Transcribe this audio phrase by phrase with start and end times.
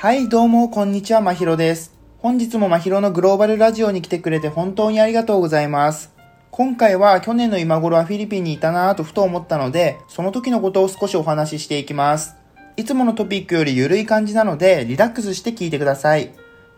[0.00, 1.92] はい、どうも、こんにちは、まひろです。
[2.20, 6.10] 本日もまひろのグローバルラジオに来てくれて本当にありがとうございます。
[6.50, 12.34] 今回は去年の今頃はフィリピンにいたなぁとふと思ったので、その時のことを少しお話ししていきます。
[12.78, 16.30] いつものトピックより緩い感じなので、リラックスして聞いてください。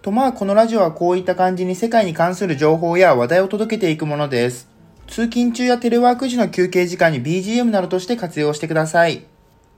[0.03, 4.69] とまあ、このラジオはこういった感じに世界に関する情報や話題を届けていくものです。
[5.07, 9.25] 通勤中やテレワーク時の休憩時間に BGM などとして活用してください。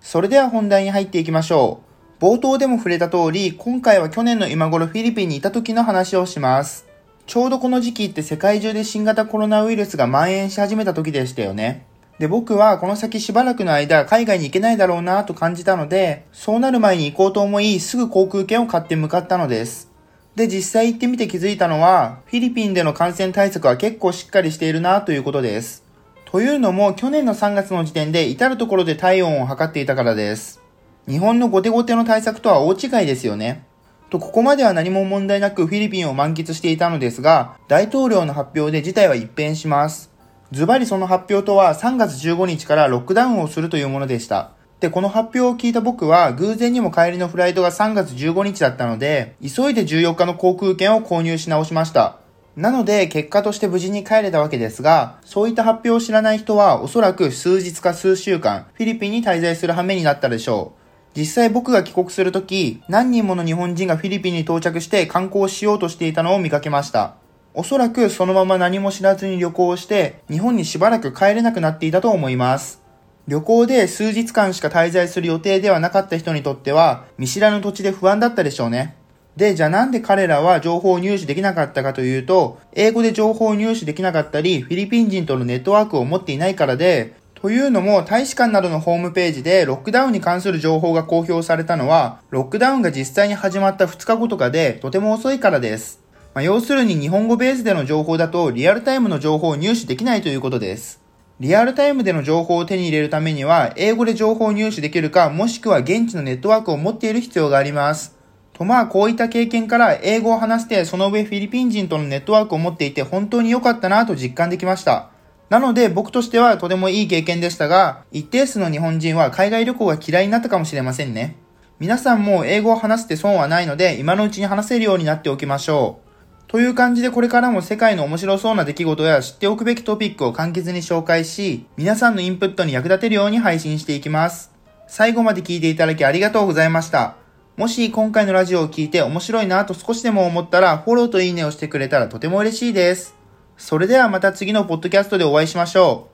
[0.00, 1.93] それでは本題に入っていきましょう。
[2.20, 6.86] 冒頭でも触れた通り、今回は去年の今頃フィリピンにいた時の話をします。
[7.26, 11.86] ちょうどこの時期って世界中で新型コロナウイルスが蔓延し始めた時でしたよね。
[12.18, 19.90] で、僕はこの先しばらくの間海外に行けないだろうなと感じたので、そうなる前に行こうと思い、すぐ航空券を買って向かったのです。
[20.36, 25.82] で、実際行ってみて気づいたのは、フィリピンでの感染対策は結構しっかりしているなということです。
[26.26, 30.63] というのも、去年の3月の時点で至るところで体温を測っていたからです。
[31.06, 33.66] 日本のゴテゴテの対策とは大違いですよね。
[34.08, 40.10] と、ここまでは何も問題なくフィリピンを満喫していたのですが、大統領の発表で事態は一変します。
[40.52, 44.52] ズバリその発表とは3月15日からロックダウンをするというものでした。
[44.80, 52.18] で、この発表を聞いた僕は偶然にも帰りのフライトが3月15日だったので、急いで14日の航空券を購入し直しました。
[52.56, 60.83] なので、結果として無事に帰れたわけですが、そういった発表を知らない人はおそらく数日か数週間、フィリピンに滞在する羽目になったでしょう。
[61.16, 67.14] 実際僕が帰国するとき、何人もの日本人がフィリピンに到着して観光しようとしていたのを見かけました。
[67.54, 72.82] おそらくそのまま何も知らずに旅行をして、日本にしばらく帰れなくなっていたと思います。
[73.28, 78.96] 旅行で数日間しか滞在する予定ではなかった人にとっては、見知らぬ土地で不安だったでしょうね。
[79.36, 96.00] で、じゃあなんで彼らは情報を入手できなかったかというと、英語で情報を入手できなかったり、フィリピン人とのネットワークを持っていないからで、というのも、大使館などのホームページでロックダウンに関する情報が公表されたのは、ロックダウンが実際に始まった2日後とかで、とても遅いからです。
[96.32, 101.02] まあ、要するに日本語ベースでの情報だと、リアルタイムの情報を入手できないということです。
[101.38, 108.16] リアルタイムでの情報を手に入れるためには、英語で情報を入手できるか、もしくは現地のネットワークを持っている必要があります。
[108.54, 115.10] とまあ、こういった経験から英語を話して、その上フィリピン人とのネットワークを持っていて本当に良かったなと実感できました。
[115.54, 121.36] なので僕としてはとてもいい経験でしたが、一定数の日本人は海外旅行が嫌いになったかもしれませんね。
[121.78, 126.00] 皆さんも英語を話して損はないので、今のうちに話せるようになっておきましょ
[126.48, 126.50] う。
[126.50, 134.50] という感じでこれからも世界の面白そうな出来事や知っておくべきトピックを簡潔に紹介し、皆さんのインプットに役立てるように配信していきます。
[134.88, 137.14] 最後まで聞いていただきありがとうございました。
[137.56, 143.14] もし今回のラジオを聞いて面白いなと少しでも思ったら、フォローといいねをしてくれたらとても嬉しいです。
[143.56, 146.13] それではまた次のポッドキャストでお会いしましょう。